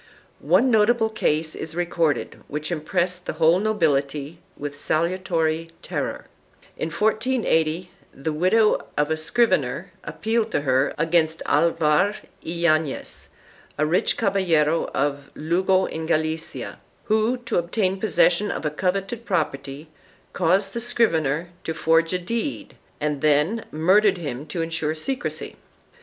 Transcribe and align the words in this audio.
2 0.41 0.47
One 0.47 0.71
nota' 0.71 0.95
ble 0.95 1.09
case 1.11 1.53
is 1.53 1.75
recorded 1.75 2.41
which 2.47 2.71
impressed 2.71 3.27
the 3.27 3.33
whole 3.33 3.59
nobility 3.59 4.39
with 4.57 4.75
salutary 4.75 5.69
terror. 5.83 6.25
In 6.75 6.89
1480 6.89 7.91
the 8.11 8.33
widow 8.33 8.83
of 8.97 9.11
a 9.11 9.15
scrivener 9.15 9.91
appealed 10.03 10.49
to 10.53 10.61
her 10.61 10.95
against 10.97 11.43
Alvar 11.45 12.15
Yanez, 12.41 13.27
a 13.77 13.85
rich 13.85 14.17
caballero 14.17 14.87
of 14.91 15.29
Lugo 15.35 15.85
in 15.85 16.07
Galicia, 16.07 16.79
who, 17.03 17.37
to 17.37 17.59
obtain 17.59 17.99
possession 17.99 18.49
of 18.49 18.65
a 18.65 18.71
coveted 18.71 19.23
property, 19.23 19.87
caused 20.33 20.73
the 20.73 20.81
scrivener 20.81 21.51
to 21.63 21.75
forge 21.75 22.11
a 22.11 22.17
deed 22.17 22.75
and 22.99 23.21
then 23.21 23.65
murdered 23.69 24.17
him 24.17 24.47
to 24.47 24.63
insure 24.63 24.95
secrecy. 24.95 25.57